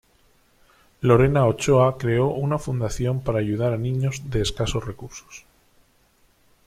Lorena 1.01 1.45
Ochoa 1.45 1.99
creó 1.99 2.29
una 2.29 2.57
fundación 2.57 3.21
para 3.21 3.37
ayudar 3.37 3.71
a 3.71 3.77
niños 3.77 4.31
de 4.31 4.41
escasos 4.41 4.83
recursos. 4.83 5.45